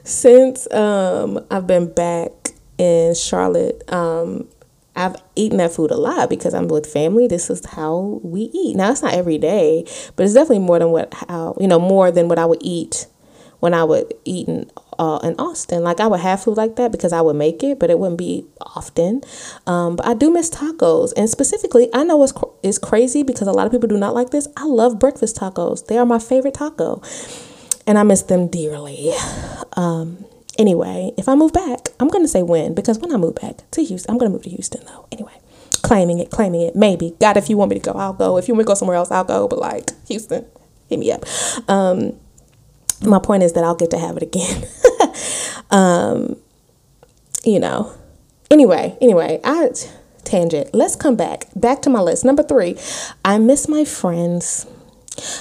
since 0.02 0.70
um 0.72 1.46
I've 1.50 1.68
been 1.68 1.92
back 1.92 2.32
in 2.78 3.14
Charlotte, 3.14 3.84
um 3.92 4.48
I've 4.96 5.16
eaten 5.36 5.58
that 5.58 5.72
food 5.72 5.90
a 5.90 5.96
lot 5.96 6.28
because 6.28 6.52
I'm 6.54 6.68
with 6.68 6.86
family. 6.86 7.26
This 7.26 7.48
is 7.48 7.64
how 7.64 8.20
we 8.22 8.50
eat. 8.52 8.76
Now 8.76 8.90
it's 8.90 9.02
not 9.02 9.14
every 9.14 9.38
day, 9.38 9.84
but 10.16 10.24
it's 10.24 10.34
definitely 10.34 10.60
more 10.60 10.78
than 10.78 10.90
what 10.90 11.12
how 11.28 11.56
you 11.60 11.68
know 11.68 11.78
more 11.78 12.10
than 12.10 12.28
what 12.28 12.38
I 12.38 12.46
would 12.46 12.60
eat 12.60 13.06
when 13.60 13.74
I 13.74 13.84
would 13.84 14.12
eat 14.24 14.48
in 14.48 14.70
uh, 14.98 15.18
in 15.22 15.34
Austin. 15.38 15.82
Like 15.82 16.00
I 16.00 16.06
would 16.06 16.20
have 16.20 16.42
food 16.42 16.56
like 16.56 16.76
that 16.76 16.92
because 16.92 17.12
I 17.12 17.20
would 17.20 17.36
make 17.36 17.62
it, 17.62 17.78
but 17.78 17.90
it 17.90 17.98
wouldn't 17.98 18.18
be 18.18 18.46
often. 18.60 19.22
Um, 19.66 19.96
but 19.96 20.06
I 20.06 20.14
do 20.14 20.30
miss 20.30 20.50
tacos, 20.50 21.12
and 21.16 21.28
specifically, 21.30 21.88
I 21.94 22.04
know 22.04 22.22
it's 22.22 22.34
it's 22.62 22.78
crazy 22.78 23.22
because 23.22 23.48
a 23.48 23.52
lot 23.52 23.66
of 23.66 23.72
people 23.72 23.88
do 23.88 23.96
not 23.96 24.14
like 24.14 24.30
this. 24.30 24.48
I 24.56 24.64
love 24.64 24.98
breakfast 24.98 25.36
tacos. 25.36 25.86
They 25.86 25.96
are 25.96 26.06
my 26.06 26.18
favorite 26.18 26.54
taco, 26.54 27.00
and 27.86 27.96
I 27.98 28.02
miss 28.02 28.22
them 28.22 28.48
dearly. 28.48 29.12
Um, 29.76 30.24
Anyway, 30.60 31.10
if 31.16 31.26
I 31.26 31.34
move 31.36 31.54
back, 31.54 31.88
I'm 31.98 32.08
going 32.08 32.22
to 32.22 32.28
say 32.28 32.42
when 32.42 32.74
because 32.74 32.98
when 32.98 33.10
I 33.14 33.16
move 33.16 33.36
back 33.36 33.62
to 33.70 33.82
Houston, 33.82 34.10
I'm 34.10 34.18
going 34.18 34.30
to 34.30 34.34
move 34.34 34.42
to 34.42 34.50
Houston 34.50 34.84
though. 34.84 35.06
Anyway, 35.10 35.32
claiming 35.80 36.18
it, 36.18 36.30
claiming 36.30 36.60
it. 36.60 36.76
Maybe. 36.76 37.16
God, 37.18 37.38
if 37.38 37.48
you 37.48 37.56
want 37.56 37.70
me 37.70 37.78
to 37.78 37.92
go, 37.92 37.98
I'll 37.98 38.12
go. 38.12 38.36
If 38.36 38.46
you 38.46 38.52
want 38.52 38.58
me 38.58 38.64
to 38.64 38.68
go 38.68 38.74
somewhere 38.74 38.98
else, 38.98 39.10
I'll 39.10 39.24
go. 39.24 39.48
But 39.48 39.58
like 39.58 39.90
Houston, 40.08 40.44
hit 40.90 40.98
me 40.98 41.10
up. 41.12 41.24
Um, 41.66 42.12
my 43.00 43.18
point 43.18 43.42
is 43.42 43.54
that 43.54 43.64
I'll 43.64 43.74
get 43.74 43.90
to 43.92 43.98
have 43.98 44.18
it 44.18 44.22
again. 44.22 44.66
um, 45.70 46.36
you 47.42 47.58
know. 47.58 47.94
Anyway, 48.50 48.98
anyway, 49.00 49.40
I 49.42 49.70
tangent. 50.24 50.74
Let's 50.74 50.94
come 50.94 51.16
back. 51.16 51.46
Back 51.56 51.80
to 51.82 51.90
my 51.90 52.02
list. 52.02 52.22
Number 52.22 52.42
three, 52.42 52.76
I 53.24 53.38
miss 53.38 53.66
my 53.66 53.86
friends. 53.86 54.66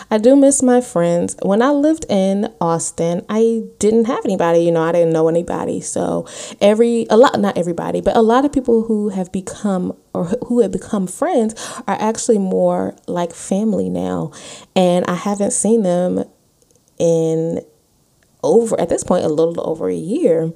I 0.10 0.18
do 0.18 0.38
miss 0.38 0.64
my 0.64 0.80
friends. 0.80 1.36
When 1.42 1.62
I 1.62 1.72
lived 1.72 2.06
in 2.08 2.49
Austin, 2.62 3.26
I 3.30 3.64
didn't 3.80 4.06
have 4.06 4.26
anybody, 4.26 4.60
you 4.60 4.72
know, 4.72 4.82
I 4.82 4.92
didn't 4.92 5.14
know 5.14 5.28
anybody. 5.28 5.82
So, 5.82 6.28
every 6.60 7.06
a 7.10 7.18
lot 7.18 7.40
not 7.40 7.58
everybody, 7.58 8.02
but 8.02 8.16
a 8.16 8.22
lot 8.22 8.46
of 8.46 8.52
people 8.52 8.84
who 8.84 9.10
have 9.10 9.32
become 9.32 9.96
or 10.14 10.26
who 10.48 10.62
have 10.62 10.72
become 10.72 11.08
friends 11.08 11.56
are 11.88 11.98
actually 12.00 12.38
more 12.38 12.96
like 13.08 13.34
family 13.34 13.90
now. 13.90 14.32
And 14.76 15.06
I 15.06 15.16
haven't 15.16 15.52
seen 15.52 15.84
them 15.84 16.26
in 16.98 17.62
over 18.44 18.80
at 18.80 18.90
this 18.90 19.04
point 19.04 19.26
a 19.26 19.30
little 19.30 19.68
over 19.68 19.90
a 19.90 19.96
year. 19.96 20.54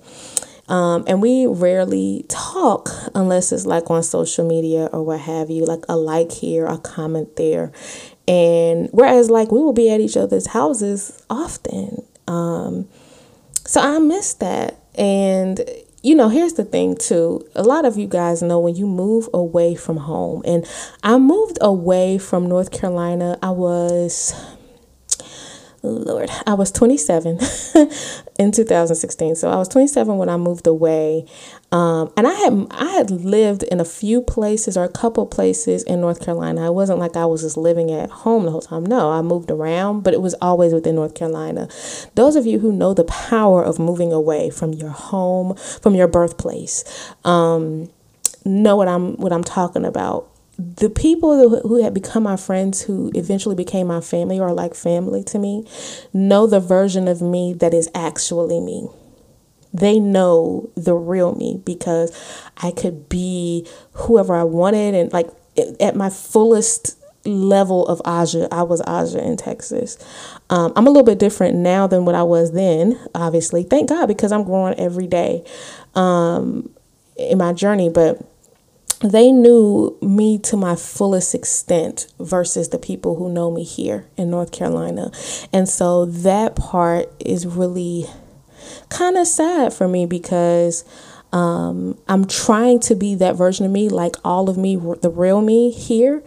Um, 0.69 1.03
and 1.07 1.21
we 1.21 1.45
rarely 1.45 2.25
talk 2.29 2.89
unless 3.13 3.51
it's 3.51 3.65
like 3.65 3.89
on 3.91 4.01
social 4.01 4.47
media 4.47 4.89
or 4.93 5.03
what 5.03 5.19
have 5.21 5.49
you, 5.49 5.65
like 5.65 5.83
a 5.89 5.97
like 5.97 6.31
here, 6.31 6.65
a 6.65 6.77
comment 6.77 7.35
there. 7.35 7.73
And 8.27 8.89
whereas, 8.91 9.29
like, 9.29 9.51
we 9.51 9.59
will 9.59 9.73
be 9.73 9.91
at 9.91 9.99
each 9.99 10.15
other's 10.15 10.47
houses 10.47 11.21
often. 11.29 12.03
Um, 12.27 12.87
so 13.65 13.81
I 13.81 13.99
miss 13.99 14.33
that. 14.35 14.79
And, 14.95 15.61
you 16.01 16.15
know, 16.15 16.29
here's 16.29 16.53
the 16.53 16.63
thing, 16.63 16.95
too. 16.95 17.45
A 17.55 17.63
lot 17.63 17.85
of 17.85 17.97
you 17.97 18.07
guys 18.07 18.41
know 18.41 18.59
when 18.59 18.75
you 18.75 18.85
move 18.85 19.29
away 19.33 19.75
from 19.75 19.97
home, 19.97 20.41
and 20.45 20.65
I 21.03 21.17
moved 21.17 21.57
away 21.59 22.17
from 22.17 22.47
North 22.47 22.71
Carolina, 22.71 23.37
I 23.41 23.49
was 23.49 24.33
Lord, 25.83 26.29
I 26.47 26.53
was 26.53 26.71
27 26.71 27.39
in 28.39 28.51
2016. 28.51 29.35
So 29.35 29.49
I 29.49 29.57
was 29.57 29.67
27 29.67 30.17
when 30.17 30.29
I 30.29 30.37
moved 30.37 30.65
away, 30.65 31.25
um, 31.73 32.13
and 32.15 32.27
I 32.27 32.33
had 32.33 32.67
I 32.69 32.85
had 32.91 33.09
lived 33.09 33.63
in 33.63 33.79
a 33.79 33.85
few 33.85 34.21
places 34.21 34.77
or 34.77 34.83
a 34.83 34.89
couple 34.89 35.25
places 35.25 35.81
in 35.81 36.01
North 36.01 36.23
Carolina. 36.23 36.67
It 36.67 36.73
wasn't 36.75 36.99
like 36.99 37.17
I 37.17 37.25
was 37.25 37.41
just 37.41 37.57
living 37.57 37.89
at 37.89 38.11
home 38.11 38.45
the 38.45 38.51
whole 38.51 38.61
time. 38.61 38.85
No, 38.85 39.09
I 39.09 39.23
moved 39.23 39.49
around, 39.49 40.01
but 40.01 40.13
it 40.13 40.21
was 40.21 40.35
always 40.35 40.71
within 40.71 40.93
North 40.93 41.15
Carolina. 41.15 41.67
Those 42.13 42.35
of 42.35 42.45
you 42.45 42.59
who 42.59 42.71
know 42.71 42.93
the 42.93 43.05
power 43.05 43.63
of 43.63 43.79
moving 43.79 44.13
away 44.13 44.51
from 44.51 44.73
your 44.73 44.91
home, 44.91 45.55
from 45.55 45.95
your 45.95 46.07
birthplace, 46.07 46.83
um, 47.25 47.89
know 48.45 48.75
what 48.75 48.87
I'm 48.87 49.15
what 49.17 49.33
I'm 49.33 49.43
talking 49.43 49.83
about 49.83 50.29
the 50.59 50.91
people 50.91 51.59
who 51.61 51.81
had 51.81 51.95
become 51.95 52.21
my 52.21 52.35
friends 52.35 52.83
who 52.83 53.11
eventually 53.15 53.55
became 53.55 53.87
my 53.87 53.99
family 53.99 54.39
or 54.39 54.53
like 54.53 54.75
family 54.75 55.23
to 55.23 55.39
me 55.39 55.65
know 56.13 56.45
the 56.45 56.59
version 56.59 57.07
of 57.07 57.23
me 57.23 57.53
that 57.53 57.73
is 57.73 57.89
actually 57.95 58.59
me 58.59 58.87
they 59.73 59.99
know 59.99 60.69
the 60.75 60.93
real 60.93 61.35
me 61.35 61.61
because 61.65 62.11
i 62.57 62.71
could 62.71 63.09
be 63.09 63.67
whoever 63.93 64.35
i 64.35 64.43
wanted. 64.43 64.93
And 64.93 65.11
like 65.11 65.29
at 65.79 65.95
my 65.95 66.09
fullest 66.09 66.99
level 67.25 67.87
of 67.87 68.01
aja 68.03 68.47
i 68.51 68.63
was 68.63 68.81
aja 68.81 69.23
in 69.23 69.37
texas. 69.37 69.97
Um, 70.49 70.73
i'm 70.75 70.87
a 70.87 70.89
little 70.89 71.05
bit 71.05 71.19
different 71.19 71.55
now 71.55 71.87
than 71.87 72.05
what 72.05 72.15
i 72.15 72.23
was 72.23 72.51
then 72.51 72.99
obviously. 73.15 73.63
Thank 73.63 73.89
god 73.89 74.07
because 74.07 74.31
i'm 74.31 74.43
growing 74.43 74.77
every 74.79 75.07
day 75.07 75.43
um, 75.95 76.69
in 77.17 77.37
my 77.37 77.53
journey. 77.53 77.89
But 77.89 78.25
they 79.03 79.31
knew 79.31 79.97
me 80.01 80.37
to 80.39 80.55
my 80.55 80.75
fullest 80.75 81.35
extent 81.35 82.07
versus 82.19 82.69
the 82.69 82.79
people 82.79 83.15
who 83.15 83.29
know 83.29 83.51
me 83.51 83.63
here 83.63 84.07
in 84.15 84.29
North 84.29 84.53
Carolina. 84.53 85.11
And 85.51 85.67
so 85.67 86.05
that 86.05 86.55
part 86.55 87.11
is 87.19 87.45
really 87.45 88.05
kind 88.89 89.17
of 89.17 89.27
sad 89.27 89.73
for 89.73 89.87
me 89.87 90.05
because 90.05 90.83
um, 91.31 91.97
I'm 92.07 92.25
trying 92.25 92.79
to 92.81 92.95
be 92.95 93.15
that 93.15 93.35
version 93.35 93.65
of 93.65 93.71
me, 93.71 93.89
like 93.89 94.15
all 94.23 94.49
of 94.49 94.57
me, 94.57 94.75
the 94.75 95.09
real 95.09 95.41
me 95.41 95.71
here. 95.71 96.23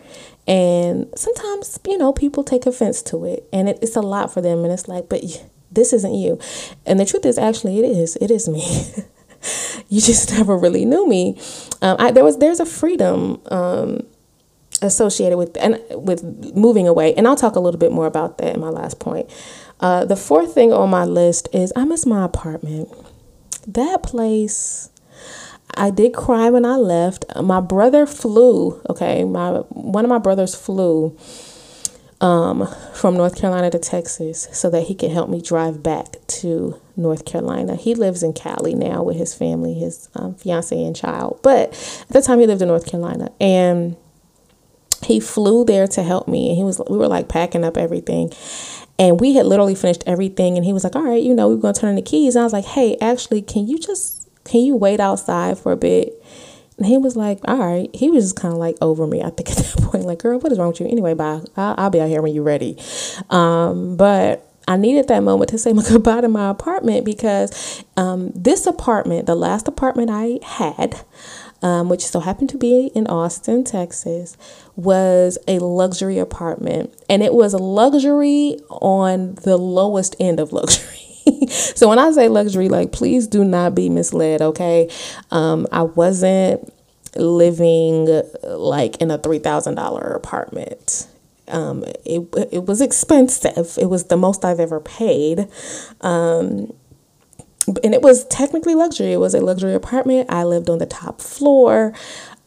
And 0.48 1.08
sometimes, 1.16 1.78
you 1.86 1.98
know, 1.98 2.12
people 2.12 2.44
take 2.44 2.66
offense 2.66 3.02
to 3.02 3.24
it 3.24 3.48
and 3.52 3.68
it, 3.68 3.78
it's 3.82 3.96
a 3.96 4.00
lot 4.00 4.32
for 4.32 4.40
them. 4.40 4.64
And 4.64 4.72
it's 4.72 4.88
like, 4.88 5.08
but 5.08 5.22
this 5.70 5.92
isn't 5.92 6.14
you. 6.14 6.38
And 6.84 7.00
the 7.00 7.04
truth 7.04 7.24
is, 7.26 7.38
actually, 7.38 7.78
it 7.78 7.84
is. 7.84 8.16
It 8.16 8.30
is 8.30 8.48
me. 8.48 8.62
you 9.88 10.00
just 10.00 10.32
never 10.36 10.56
really 10.56 10.84
knew 10.84 11.08
me. 11.08 11.38
Um, 11.82 11.96
I, 11.98 12.10
there 12.10 12.24
was 12.24 12.38
there's 12.38 12.60
a 12.60 12.66
freedom 12.66 13.40
um, 13.46 14.06
associated 14.86 15.36
with 15.36 15.56
and 15.58 15.80
with 15.90 16.22
moving 16.54 16.88
away, 16.88 17.14
and 17.14 17.26
I'll 17.26 17.36
talk 17.36 17.56
a 17.56 17.60
little 17.60 17.80
bit 17.80 17.92
more 17.92 18.06
about 18.06 18.38
that 18.38 18.54
in 18.54 18.60
my 18.60 18.70
last 18.70 18.98
point. 18.98 19.28
Uh, 19.80 20.04
the 20.04 20.16
fourth 20.16 20.54
thing 20.54 20.72
on 20.72 20.88
my 20.88 21.04
list 21.04 21.48
is 21.52 21.72
I 21.76 21.84
miss 21.84 22.06
my 22.06 22.24
apartment. 22.24 22.88
That 23.66 24.02
place. 24.02 24.90
I 25.78 25.90
did 25.90 26.14
cry 26.14 26.48
when 26.48 26.64
I 26.64 26.76
left. 26.76 27.26
My 27.42 27.60
brother 27.60 28.06
flew. 28.06 28.80
Okay, 28.88 29.24
my 29.24 29.58
one 29.68 30.04
of 30.04 30.08
my 30.08 30.18
brothers 30.18 30.54
flew 30.54 31.18
um, 32.20 32.66
from 32.94 33.16
North 33.16 33.36
Carolina 33.36 33.70
to 33.70 33.78
Texas 33.78 34.48
so 34.52 34.70
that 34.70 34.84
he 34.84 34.94
could 34.94 35.10
help 35.10 35.28
me 35.28 35.40
drive 35.40 35.82
back 35.82 36.16
to 36.26 36.80
North 36.96 37.24
Carolina. 37.24 37.76
He 37.76 37.94
lives 37.94 38.22
in 38.22 38.32
Cali 38.32 38.74
now 38.74 39.02
with 39.02 39.16
his 39.16 39.34
family, 39.34 39.74
his 39.74 40.08
um, 40.14 40.34
fiance 40.34 40.82
and 40.82 40.96
child. 40.96 41.40
But 41.42 41.70
at 42.02 42.08
the 42.08 42.22
time, 42.22 42.40
he 42.40 42.46
lived 42.46 42.62
in 42.62 42.68
North 42.68 42.86
Carolina, 42.86 43.30
and 43.40 43.96
he 45.04 45.20
flew 45.20 45.64
there 45.64 45.86
to 45.88 46.02
help 46.02 46.28
me. 46.28 46.48
And 46.48 46.56
he 46.56 46.64
was, 46.64 46.80
we 46.88 46.96
were 46.96 47.08
like 47.08 47.28
packing 47.28 47.64
up 47.64 47.76
everything, 47.76 48.32
and 48.98 49.20
we 49.20 49.34
had 49.34 49.46
literally 49.46 49.74
finished 49.74 50.02
everything. 50.06 50.56
And 50.56 50.64
he 50.64 50.72
was 50.72 50.84
like, 50.84 50.96
"All 50.96 51.02
right, 51.02 51.22
you 51.22 51.34
know, 51.34 51.48
we're 51.48 51.56
gonna 51.56 51.74
turn 51.74 51.90
in 51.90 51.96
the 51.96 52.02
keys." 52.02 52.34
And 52.34 52.42
I 52.42 52.44
was 52.44 52.52
like, 52.52 52.64
"Hey, 52.64 52.96
actually, 53.00 53.42
can 53.42 53.66
you 53.66 53.78
just 53.78 54.28
can 54.44 54.60
you 54.60 54.76
wait 54.76 55.00
outside 55.00 55.58
for 55.58 55.72
a 55.72 55.76
bit?" 55.76 56.22
And 56.78 56.86
he 56.86 56.98
was 56.98 57.16
like, 57.16 57.38
all 57.44 57.56
right. 57.56 57.88
He 57.94 58.10
was 58.10 58.24
just 58.24 58.36
kind 58.36 58.52
of 58.52 58.58
like 58.58 58.76
over 58.80 59.06
me, 59.06 59.22
I 59.22 59.30
think, 59.30 59.50
at 59.50 59.56
that 59.56 59.76
point. 59.78 60.04
Like, 60.04 60.18
girl, 60.18 60.38
what 60.38 60.52
is 60.52 60.58
wrong 60.58 60.68
with 60.68 60.80
you? 60.80 60.86
Anyway, 60.86 61.14
bye. 61.14 61.40
I'll, 61.56 61.74
I'll 61.78 61.90
be 61.90 62.00
out 62.00 62.08
here 62.08 62.22
when 62.22 62.34
you're 62.34 62.44
ready. 62.44 62.78
Um, 63.30 63.96
but 63.96 64.46
I 64.68 64.76
needed 64.76 65.08
that 65.08 65.22
moment 65.22 65.50
to 65.50 65.58
say 65.58 65.72
my 65.72 65.82
goodbye 65.88 66.20
to 66.20 66.28
my 66.28 66.50
apartment 66.50 67.04
because 67.04 67.84
um, 67.96 68.30
this 68.34 68.66
apartment, 68.66 69.26
the 69.26 69.34
last 69.34 69.68
apartment 69.68 70.10
I 70.12 70.38
had, 70.42 71.00
um, 71.66 71.88
which 71.88 72.06
so 72.06 72.20
happened 72.20 72.48
to 72.50 72.56
be 72.56 72.92
in 72.94 73.08
Austin, 73.08 73.64
Texas, 73.64 74.36
was 74.76 75.36
a 75.48 75.58
luxury 75.58 76.16
apartment. 76.16 76.94
And 77.10 77.24
it 77.24 77.34
was 77.34 77.54
luxury 77.54 78.58
on 78.68 79.34
the 79.42 79.56
lowest 79.56 80.14
end 80.20 80.38
of 80.38 80.52
luxury. 80.52 81.48
so 81.48 81.88
when 81.88 81.98
I 81.98 82.12
say 82.12 82.28
luxury, 82.28 82.68
like 82.68 82.92
please 82.92 83.26
do 83.26 83.42
not 83.44 83.74
be 83.74 83.88
misled, 83.88 84.42
okay? 84.42 84.88
Um, 85.32 85.66
I 85.72 85.82
wasn't 85.82 86.72
living 87.16 88.22
like 88.44 88.98
in 88.98 89.10
a 89.10 89.18
three 89.18 89.40
thousand 89.40 89.74
dollar 89.74 90.12
apartment. 90.12 91.08
Um, 91.48 91.82
it 92.04 92.28
it 92.52 92.66
was 92.66 92.80
expensive. 92.80 93.76
It 93.76 93.86
was 93.86 94.04
the 94.04 94.16
most 94.16 94.44
I've 94.44 94.60
ever 94.60 94.78
paid. 94.78 95.48
Um, 96.00 96.72
and 97.82 97.94
it 97.94 98.02
was 98.02 98.24
technically 98.26 98.74
luxury. 98.74 99.12
It 99.12 99.20
was 99.20 99.34
a 99.34 99.40
luxury 99.40 99.74
apartment. 99.74 100.30
I 100.30 100.44
lived 100.44 100.70
on 100.70 100.78
the 100.78 100.86
top 100.86 101.20
floor. 101.20 101.92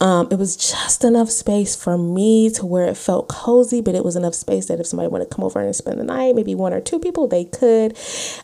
Um, 0.01 0.29
it 0.31 0.39
was 0.39 0.55
just 0.55 1.03
enough 1.03 1.29
space 1.29 1.75
for 1.75 1.97
me 1.97 2.49
to 2.51 2.65
where 2.65 2.85
it 2.85 2.95
felt 2.95 3.27
cozy, 3.27 3.81
but 3.81 3.95
it 3.95 4.05
was 4.05 4.15
enough 4.15 4.33
space 4.33 4.67
that 4.67 4.79
if 4.79 4.87
somebody 4.87 5.09
wanted 5.09 5.29
to 5.29 5.35
come 5.35 5.43
over 5.43 5.59
and 5.59 5.75
spend 5.75 5.99
the 5.99 6.05
night, 6.05 6.35
maybe 6.35 6.55
one 6.55 6.73
or 6.73 6.79
two 6.79 6.99
people, 6.99 7.27
they 7.27 7.43
could. 7.43 7.97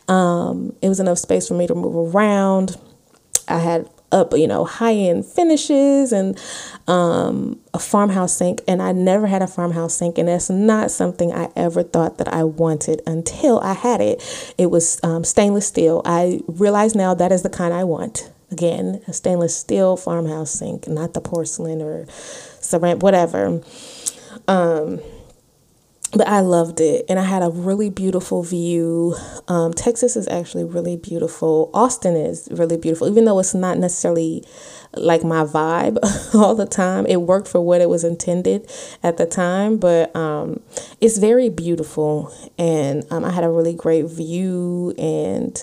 Um, 0.06 0.76
it 0.82 0.88
was 0.90 1.00
enough 1.00 1.18
space 1.18 1.48
for 1.48 1.54
me 1.54 1.66
to 1.66 1.74
move 1.74 2.14
around. 2.14 2.76
I 3.48 3.58
had 3.58 3.88
up, 4.12 4.32
you 4.32 4.46
know, 4.46 4.64
high 4.64 4.94
end 4.94 5.24
finishes 5.26 6.12
and 6.12 6.38
um, 6.86 7.58
a 7.74 7.78
farmhouse 7.78 8.36
sink. 8.36 8.60
And 8.68 8.80
I 8.82 8.92
never 8.92 9.26
had 9.26 9.42
a 9.42 9.46
farmhouse 9.46 9.94
sink. 9.94 10.18
And 10.18 10.28
that's 10.28 10.50
not 10.50 10.90
something 10.90 11.32
I 11.32 11.50
ever 11.56 11.82
thought 11.82 12.18
that 12.18 12.28
I 12.28 12.44
wanted 12.44 13.02
until 13.06 13.58
I 13.60 13.74
had 13.74 14.00
it. 14.00 14.54
It 14.58 14.70
was 14.70 15.00
um, 15.02 15.24
stainless 15.24 15.66
steel. 15.66 16.02
I 16.04 16.40
realize 16.46 16.94
now 16.94 17.14
that 17.14 17.32
is 17.32 17.42
the 17.42 17.50
kind 17.50 17.74
I 17.74 17.84
want. 17.84 18.30
Again, 18.50 19.02
a 19.08 19.12
stainless 19.12 19.56
steel 19.56 19.96
farmhouse 19.96 20.52
sink, 20.52 20.86
not 20.86 21.14
the 21.14 21.20
porcelain 21.20 21.82
or 21.82 22.06
ceramic, 22.60 23.02
whatever. 23.02 23.60
Um, 24.46 25.00
but 26.16 26.28
I 26.28 26.40
loved 26.40 26.80
it 26.80 27.04
and 27.08 27.18
I 27.18 27.24
had 27.24 27.42
a 27.42 27.50
really 27.50 27.90
beautiful 27.90 28.42
view. 28.42 29.16
Um, 29.48 29.72
Texas 29.72 30.16
is 30.16 30.28
actually 30.28 30.64
really 30.64 30.96
beautiful. 30.96 31.70
Austin 31.74 32.16
is 32.16 32.48
really 32.50 32.76
beautiful, 32.76 33.08
even 33.08 33.24
though 33.24 33.38
it's 33.38 33.54
not 33.54 33.78
necessarily 33.78 34.44
like 34.94 35.24
my 35.24 35.44
vibe 35.44 35.98
all 36.34 36.54
the 36.54 36.66
time. 36.66 37.06
It 37.06 37.22
worked 37.22 37.48
for 37.48 37.60
what 37.60 37.80
it 37.80 37.88
was 37.88 38.04
intended 38.04 38.70
at 39.02 39.16
the 39.16 39.26
time, 39.26 39.76
but 39.76 40.14
um, 40.16 40.60
it's 41.00 41.18
very 41.18 41.48
beautiful 41.48 42.32
and 42.58 43.04
um, 43.10 43.24
I 43.24 43.30
had 43.30 43.44
a 43.44 43.50
really 43.50 43.74
great 43.74 44.06
view 44.06 44.94
and 44.98 45.62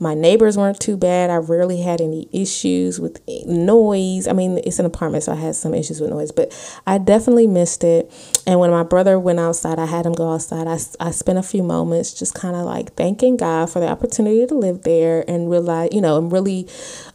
my 0.00 0.14
neighbors 0.14 0.56
weren't 0.56 0.80
too 0.80 0.96
bad. 0.96 1.28
I 1.28 1.36
rarely 1.36 1.82
had 1.82 2.00
any 2.00 2.26
issues 2.32 2.98
with 2.98 3.20
noise. 3.46 4.26
I 4.26 4.32
mean, 4.32 4.58
it's 4.64 4.78
an 4.78 4.86
apartment, 4.86 5.24
so 5.24 5.32
I 5.32 5.36
had 5.36 5.54
some 5.54 5.74
issues 5.74 6.00
with 6.00 6.08
noise, 6.08 6.32
but 6.32 6.50
I 6.86 6.96
definitely 6.96 7.46
missed 7.46 7.84
it. 7.84 8.10
And 8.46 8.58
when 8.58 8.70
my 8.70 8.82
brother 8.82 9.18
went 9.18 9.38
outside, 9.38 9.78
I 9.78 9.84
had 9.84 10.06
him 10.06 10.14
go 10.14 10.32
outside. 10.32 10.66
I, 10.66 10.78
I 10.98 11.10
spent 11.10 11.38
a 11.38 11.42
few 11.42 11.62
moments 11.62 12.14
just 12.14 12.34
kind 12.34 12.56
of 12.56 12.64
like 12.64 12.94
thanking 12.94 13.36
God 13.36 13.68
for 13.68 13.78
the 13.78 13.88
opportunity 13.88 14.46
to 14.46 14.54
live 14.54 14.82
there 14.82 15.22
and 15.28 15.50
realize, 15.50 15.90
you 15.92 16.00
know, 16.00 16.16
I'm 16.16 16.30
really 16.30 16.66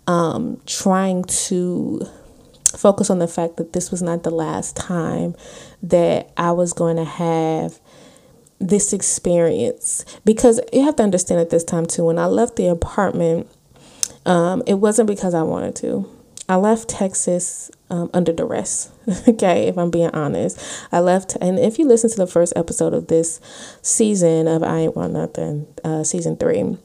um, 0.06 0.62
trying 0.68 1.24
to 1.24 2.08
focus 2.78 3.10
on 3.10 3.18
the 3.20 3.28
fact 3.28 3.58
that 3.58 3.74
this 3.74 3.90
was 3.90 4.04
not 4.04 4.22
the 4.22 4.30
last 4.30 4.76
time 4.76 5.36
that 5.82 6.32
I 6.38 6.52
was 6.52 6.74
going 6.74 6.98
to 6.98 7.06
have 7.06 7.80
this 8.60 8.94
experience. 8.94 10.06
Because 10.24 10.60
you 10.72 10.84
have 10.84 10.96
to 10.98 11.04
understand 11.04 11.42
at 11.42 11.50
this 11.50 11.64
time 11.64 11.86
too 11.86 12.06
when 12.06 12.18
i 12.18 12.26
left 12.26 12.56
the 12.56 12.68
apartment 12.68 13.48
um, 14.26 14.64
it 14.66 14.76
wasn't 14.76 15.08
because 15.08 15.34
i 15.34 15.44
wanted 15.44 15.76
to. 15.78 16.10
I 16.48 16.56
left 16.58 16.90
texas 16.90 17.72
um, 17.90 18.10
under 18.14 18.32
duress 18.32 18.92
okay 19.28 19.68
if 19.68 19.78
i'm 19.78 19.92
being 19.92 20.10
honest. 20.12 20.60
I 20.92 21.00
left 21.00 21.38
and 21.42 21.60
if 21.60 21.78
you 21.80 21.88
listen 21.88 22.10
to 22.12 22.18
the 22.18 22.28
first 22.28 22.54
episode 22.56 22.94
of 22.94 23.08
this 23.08 23.40
season 23.82 24.48
of 24.48 24.64
i 24.64 24.80
ain't 24.80 24.96
want 24.96 25.14
nothing 25.14 25.68
uh, 25.84 26.04
season 26.04 26.38
three 26.38 26.78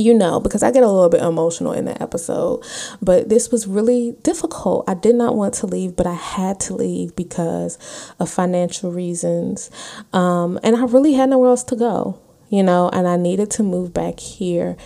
you 0.00 0.14
know, 0.14 0.40
because 0.40 0.62
I 0.62 0.70
get 0.70 0.82
a 0.82 0.88
little 0.88 1.08
bit 1.08 1.22
emotional 1.22 1.72
in 1.72 1.86
the 1.86 2.00
episode, 2.02 2.64
but 3.00 3.28
this 3.28 3.50
was 3.50 3.66
really 3.66 4.12
difficult. 4.22 4.84
I 4.88 4.94
did 4.94 5.14
not 5.14 5.36
want 5.36 5.54
to 5.54 5.66
leave, 5.66 5.96
but 5.96 6.06
I 6.06 6.14
had 6.14 6.60
to 6.60 6.74
leave 6.74 7.16
because 7.16 7.78
of 8.18 8.30
financial 8.30 8.92
reasons. 8.92 9.70
Um, 10.12 10.58
and 10.62 10.76
I 10.76 10.84
really 10.84 11.14
had 11.14 11.30
nowhere 11.30 11.50
else 11.50 11.64
to 11.64 11.76
go, 11.76 12.18
you 12.48 12.62
know, 12.62 12.88
and 12.92 13.08
I 13.08 13.16
needed 13.16 13.50
to 13.52 13.62
move 13.62 13.92
back 13.92 14.20
here. 14.20 14.76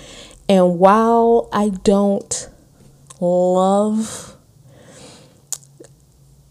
And 0.49 0.79
while 0.79 1.49
I 1.53 1.69
don't 1.69 2.49
love 3.21 4.37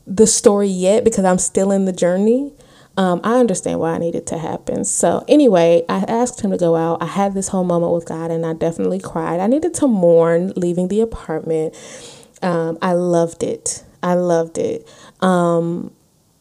the 0.06 0.25
story 0.25 0.68
yet 0.68 1.04
because 1.04 1.25
I'm 1.25 1.38
still 1.38 1.72
in 1.72 1.86
the 1.86 1.94
journey, 1.94 2.54
um, 3.00 3.22
I 3.24 3.39
understand 3.39 3.79
why 3.79 3.94
I 3.94 3.98
needed 3.98 4.27
to 4.27 4.38
happen. 4.38 4.84
So, 4.84 5.24
anyway, 5.29 5.86
I 5.88 6.00
asked 6.10 6.41
him 6.41 6.51
to 6.51 6.58
go 6.58 6.75
out. 6.75 7.01
I 7.01 7.06
had 7.06 7.34
this 7.34 7.48
whole 7.48 7.63
moment 7.63 7.94
with 7.94 8.03
God 8.03 8.29
and 8.29 8.46
I 8.46 8.51
definitely 8.51 9.00
cried. 9.00 9.39
I 9.39 9.48
needed 9.48 9.74
to 9.75 9.88
mourn 9.88 10.51
leaving 10.58 10.89
the 10.89 11.00
apartment. 11.00 11.75
Um, 12.41 12.77
I 12.82 12.91
loved 12.91 13.41
it. 13.41 13.86
I 14.03 14.15
loved 14.15 14.58
it. 14.58 14.86
Um, 15.22 15.94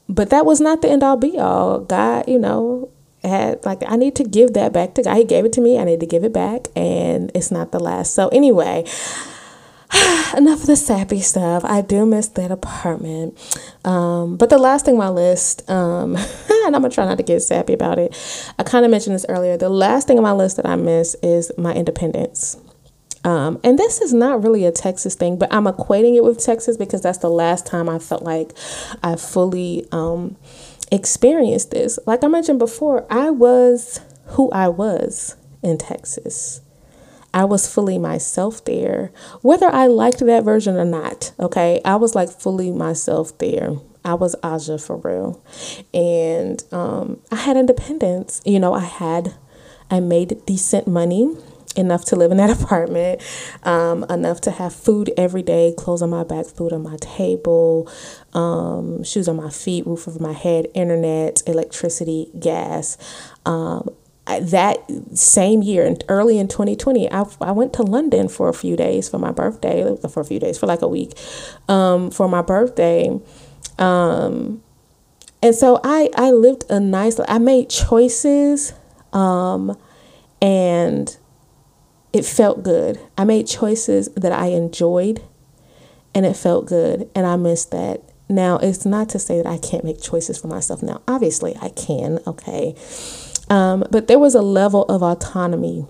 but 0.09 0.31
that 0.31 0.45
was 0.45 0.61
not 0.61 0.83
the 0.83 0.88
end 0.88 1.05
all 1.05 1.17
be 1.17 1.38
all. 1.38 1.79
God, 1.79 2.25
you 2.27 2.41
know, 2.41 2.91
had 3.23 3.65
like 3.65 3.85
I 3.87 3.95
need 3.95 4.17
to 4.17 4.25
give 4.25 4.55
that 4.55 4.73
back 4.73 4.95
to 4.95 5.03
God. 5.05 5.15
He 5.17 5.23
gave 5.23 5.45
it 5.45 5.53
to 5.53 5.61
me. 5.61 5.79
I 5.79 5.85
need 5.85 6.00
to 6.00 6.07
give 6.07 6.25
it 6.25 6.33
back, 6.33 6.69
and 6.75 7.31
it's 7.35 7.53
not 7.53 7.71
the 7.71 7.79
last. 7.79 8.15
So 8.15 8.29
anyway, 8.29 8.85
enough 10.37 10.61
of 10.61 10.66
the 10.66 10.76
sappy 10.76 11.21
stuff. 11.21 11.64
I 11.64 11.80
do 11.80 12.04
miss 12.04 12.28
that 12.28 12.50
apartment. 12.50 13.38
Um, 13.85 14.37
but 14.37 14.50
the 14.50 14.59
last 14.59 14.85
thing 14.85 14.95
on 14.95 14.99
my 14.99 15.09
list, 15.09 15.68
um, 15.71 16.16
and 16.16 16.76
I'm 16.76 16.83
gonna 16.83 16.90
try 16.90 17.07
not 17.07 17.18
to 17.18 17.25
get 17.25 17.40
sappy 17.40 17.73
about 17.73 17.99
it. 17.99 18.14
I 18.59 18.62
kind 18.64 18.85
of 18.85 18.90
mentioned 18.90 19.14
this 19.14 19.26
earlier. 19.28 19.57
The 19.57 19.68
last 19.68 20.07
thing 20.07 20.18
on 20.18 20.23
my 20.23 20.33
list 20.33 20.57
that 20.57 20.66
I 20.66 20.76
miss 20.76 21.16
is 21.23 21.50
my 21.57 21.73
independence. 21.75 22.57
Um, 23.25 23.59
and 23.64 23.78
this 23.78 24.00
is 24.00 24.12
not 24.12 24.42
really 24.42 24.64
a 24.64 24.73
Texas 24.73 25.14
thing, 25.14 25.38
but 25.38 25.52
I'm 25.52 25.64
equating 25.64 26.16
it 26.16 26.25
with 26.25 26.38
Texas 26.38 26.76
because 26.76 27.02
that's 27.02 27.18
the 27.18 27.30
last 27.30 27.66
time 27.66 27.88
I 27.88 27.99
felt 27.99 28.23
like 28.23 28.52
I 29.02 29.16
fully 29.16 29.87
um, 29.90 30.37
experienced 30.92 31.71
this. 31.73 31.99
Like 32.07 32.23
I 32.23 32.28
mentioned 32.28 32.59
before, 32.59 33.07
I 33.11 33.30
was 33.30 34.00
who 34.26 34.50
I 34.50 34.68
was 34.68 35.37
in 35.62 35.78
Texas. 35.78 36.61
I 37.38 37.45
was 37.45 37.73
fully 37.73 37.99
myself 37.99 38.64
there, 38.64 39.12
whether 39.42 39.68
I 39.68 39.87
liked 39.87 40.18
that 40.18 40.42
version 40.42 40.75
or 40.75 40.85
not. 40.85 41.30
Okay, 41.38 41.80
I 41.85 41.95
was 41.95 42.16
like 42.16 42.28
fully 42.28 42.73
myself 42.73 43.38
there. 43.38 43.76
I 44.04 44.14
was 44.14 44.35
Aja 44.42 44.76
for 44.76 44.97
real, 44.97 45.40
and 45.95 46.61
um, 46.73 47.21
I 47.30 47.37
had 47.37 47.57
independence. 47.57 48.42
You 48.45 48.59
know, 48.59 48.75
I 48.75 48.80
had, 48.80 49.37
I 49.88 50.00
made 50.00 50.45
decent 50.47 50.88
money 50.88 51.37
enough 51.76 52.04
to 52.07 52.16
live 52.16 52.33
in 52.33 52.38
that 52.38 52.50
apartment, 52.61 53.23
um, 53.62 54.04
enough 54.11 54.40
to 54.40 54.50
have 54.50 54.75
food 54.75 55.12
every 55.16 55.42
day, 55.42 55.73
clothes 55.78 56.02
on 56.02 56.11
my 56.11 56.25
back, 56.25 56.47
food 56.47 56.73
on 56.73 56.83
my 56.83 56.97
table, 56.97 57.88
um, 58.35 59.04
shoes 59.04 59.28
on 59.28 59.37
my 59.37 59.50
feet, 59.50 59.87
roof 59.87 60.09
over 60.09 60.21
my 60.21 60.33
head, 60.33 60.66
internet, 60.75 61.40
electricity, 61.47 62.33
gas. 62.40 62.99
Um, 63.47 63.90
that 64.29 64.79
same 65.17 65.63
year, 65.63 65.87
and 65.87 66.03
early 66.09 66.39
in 66.39 66.49
2020, 66.49 67.11
I, 67.11 67.25
I 67.41 67.53
went 67.53 67.73
to 67.75 67.83
London 67.83 68.29
for 68.29 68.49
a 68.49 68.55
few 68.55 68.77
days 68.77 69.09
for 69.09 69.19
my 69.19 69.33
birthday, 69.33 69.97
for 70.09 70.21
a 70.21 70.25
few 70.25 70.39
days, 70.39 70.59
for 70.59 70.67
like 70.67 70.83
a 70.83 70.89
week, 70.89 71.19
um, 71.69 72.11
for 72.11 72.29
my 72.29 72.43
birthday. 72.43 73.19
Um, 73.79 74.63
and 75.43 75.55
so 75.55 75.81
I, 75.85 76.11
I 76.17 76.31
lived 76.31 76.65
a 76.69 76.81
nice, 76.81 77.19
I 77.29 77.39
made 77.39 77.71
choices, 77.71 78.75
um, 79.13 79.79
and 80.43 81.17
it 82.12 82.25
felt 82.25 82.62
good. 82.62 83.01
I 83.17 83.25
made 83.25 83.47
choices 83.47 84.09
that 84.14 84.33
I 84.33 84.47
enjoyed, 84.49 85.23
and 86.14 86.27
it 86.27 86.37
felt 86.37 86.67
good, 86.67 87.09
and 87.14 87.27
I 87.27 87.37
missed 87.37 87.71
that. 87.71 88.03
Now, 88.29 88.59
it's 88.59 88.85
not 88.85 89.09
to 89.11 89.19
say 89.19 89.38
that 89.38 89.47
I 89.47 89.57
can't 89.57 89.85
make 89.85 90.03
choices 90.03 90.38
for 90.38 90.49
myself 90.49 90.83
now. 90.83 91.01
Obviously, 91.09 91.57
I 91.62 91.71
can, 91.71 92.19
okay? 92.27 92.75
Um, 93.51 93.85
but 93.91 94.09
there 94.09 94.19
was 94.19 94.35
a 94.35 94.43
level 94.43 94.85
of 94.85 95.03
autonomy 95.03 95.87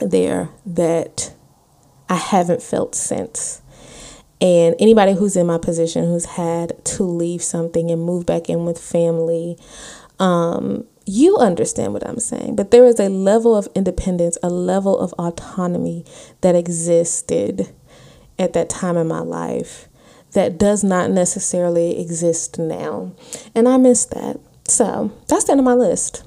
there 0.00 0.50
that 0.64 1.34
I 2.08 2.16
haven't 2.16 2.62
felt 2.62 2.94
since. 2.94 3.62
And 4.40 4.74
anybody 4.78 5.14
who's 5.14 5.36
in 5.36 5.46
my 5.46 5.58
position 5.58 6.04
who's 6.04 6.24
had 6.24 6.84
to 6.84 7.02
leave 7.02 7.42
something 7.42 7.90
and 7.90 8.02
move 8.02 8.26
back 8.26 8.48
in 8.50 8.66
with 8.66 8.78
family, 8.78 9.56
um, 10.18 10.84
you 11.06 11.36
understand 11.38 11.92
what 11.92 12.06
I'm 12.06 12.18
saying. 12.18 12.56
But 12.56 12.70
there 12.70 12.84
is 12.84 13.00
a 13.00 13.08
level 13.08 13.56
of 13.56 13.68
independence, 13.74 14.36
a 14.42 14.50
level 14.50 14.98
of 14.98 15.12
autonomy 15.14 16.04
that 16.42 16.54
existed 16.54 17.72
at 18.38 18.52
that 18.52 18.68
time 18.68 18.96
in 18.96 19.08
my 19.08 19.20
life 19.20 19.88
that 20.32 20.58
does 20.58 20.84
not 20.84 21.10
necessarily 21.10 21.98
exist 21.98 22.58
now. 22.58 23.12
And 23.54 23.68
I 23.68 23.78
miss 23.78 24.04
that. 24.06 24.38
So 24.68 25.12
that's 25.28 25.44
the 25.44 25.52
end 25.52 25.60
of 25.60 25.64
my 25.64 25.74
list. 25.74 26.24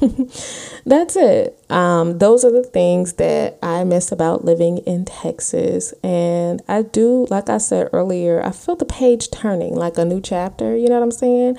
that's 0.86 1.16
it. 1.16 1.58
Um, 1.70 2.18
those 2.18 2.44
are 2.44 2.50
the 2.50 2.62
things 2.62 3.14
that 3.14 3.58
I 3.62 3.84
miss 3.84 4.12
about 4.12 4.44
living 4.44 4.78
in 4.78 5.04
Texas. 5.04 5.92
And 6.02 6.62
I 6.68 6.82
do, 6.82 7.26
like 7.30 7.48
I 7.48 7.58
said 7.58 7.88
earlier, 7.92 8.42
I 8.44 8.50
feel 8.50 8.76
the 8.76 8.84
page 8.84 9.30
turning 9.30 9.74
like 9.74 9.98
a 9.98 10.04
new 10.04 10.20
chapter. 10.20 10.76
You 10.76 10.88
know 10.88 10.94
what 10.94 11.04
I'm 11.04 11.10
saying? 11.10 11.58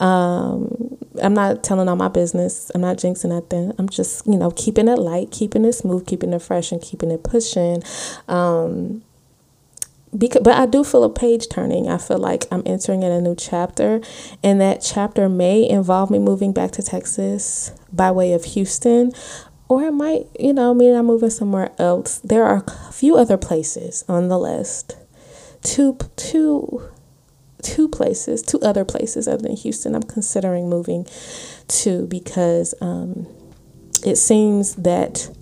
Um, 0.00 0.98
I'm 1.22 1.34
not 1.34 1.62
telling 1.62 1.88
all 1.88 1.96
my 1.96 2.08
business. 2.08 2.70
I'm 2.74 2.80
not 2.80 2.96
jinxing 2.96 3.30
nothing. 3.30 3.72
I'm 3.78 3.88
just, 3.88 4.26
you 4.26 4.36
know, 4.36 4.50
keeping 4.50 4.88
it 4.88 4.98
light, 4.98 5.30
keeping 5.30 5.64
it 5.64 5.72
smooth, 5.72 6.06
keeping 6.06 6.32
it 6.32 6.42
fresh, 6.42 6.72
and 6.72 6.80
keeping 6.80 7.10
it 7.10 7.22
pushing. 7.22 7.82
Um, 8.28 9.02
because 10.16 10.42
but 10.42 10.54
I 10.54 10.66
do 10.66 10.84
feel 10.84 11.04
a 11.04 11.10
page 11.10 11.48
turning. 11.48 11.88
I 11.88 11.98
feel 11.98 12.18
like 12.18 12.46
I'm 12.50 12.62
entering 12.66 13.02
in 13.02 13.12
a 13.12 13.20
new 13.20 13.34
chapter 13.34 14.00
and 14.42 14.60
that 14.60 14.80
chapter 14.80 15.28
may 15.28 15.68
involve 15.68 16.10
me 16.10 16.18
moving 16.18 16.52
back 16.52 16.70
to 16.72 16.82
Texas 16.82 17.72
by 17.92 18.10
way 18.10 18.32
of 18.32 18.44
Houston 18.44 19.12
or 19.68 19.84
it 19.84 19.92
might, 19.92 20.26
you 20.38 20.52
know, 20.52 20.74
mean 20.74 20.94
I'm 20.94 21.06
moving 21.06 21.30
somewhere 21.30 21.72
else. 21.78 22.18
There 22.18 22.44
are 22.44 22.62
a 22.66 22.92
few 22.92 23.16
other 23.16 23.36
places 23.36 24.04
on 24.08 24.28
the 24.28 24.38
list. 24.38 24.96
Two 25.62 25.96
two 26.16 26.82
two 27.62 27.88
places, 27.88 28.42
two 28.42 28.60
other 28.60 28.84
places 28.84 29.26
other 29.26 29.42
than 29.42 29.56
Houston 29.56 29.94
I'm 29.94 30.02
considering 30.02 30.68
moving 30.68 31.06
to 31.68 32.06
because 32.06 32.74
um, 32.80 33.26
it 34.04 34.16
seems 34.16 34.74
that 34.76 35.34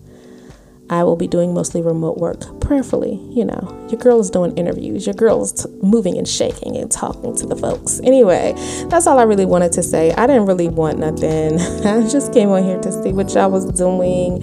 I 0.90 1.04
will 1.04 1.16
be 1.16 1.26
doing 1.26 1.54
mostly 1.54 1.80
remote 1.80 2.18
work, 2.18 2.60
prayerfully. 2.60 3.20
You 3.30 3.44
know, 3.44 3.86
your 3.90 3.98
girl 4.00 4.20
is 4.20 4.30
doing 4.30 4.56
interviews, 4.58 5.06
your 5.06 5.14
girl 5.14 5.42
is 5.42 5.52
t- 5.52 5.70
moving 5.82 6.18
and 6.18 6.28
shaking 6.28 6.76
and 6.76 6.90
talking 6.90 7.34
to 7.36 7.46
the 7.46 7.56
folks. 7.56 8.00
Anyway, 8.04 8.54
that's 8.88 9.06
all 9.06 9.18
I 9.18 9.22
really 9.22 9.46
wanted 9.46 9.72
to 9.72 9.82
say. 9.82 10.12
I 10.12 10.26
didn't 10.26 10.46
really 10.46 10.68
want 10.68 10.98
nothing. 10.98 11.58
I 11.86 12.06
just 12.08 12.32
came 12.32 12.50
on 12.50 12.64
here 12.64 12.80
to 12.80 13.02
see 13.02 13.12
what 13.12 13.32
y'all 13.34 13.50
was 13.50 13.66
doing. 13.66 14.42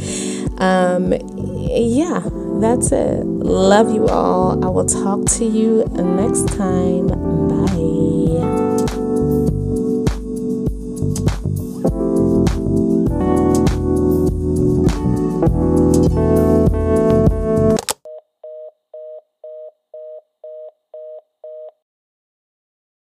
Um, 0.59 1.13
yeah, 1.71 2.21
that's 2.59 2.91
it. 2.91 3.25
Love 3.25 3.93
you 3.93 4.07
all. 4.07 4.63
I 4.63 4.69
will 4.69 4.85
talk 4.85 5.25
to 5.37 5.45
you 5.45 5.85
next 5.93 6.47
time. 6.49 7.38